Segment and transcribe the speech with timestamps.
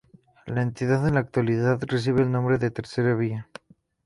[0.47, 3.47] La entidad en la actualidad recibe el nombre a Tercera Vía.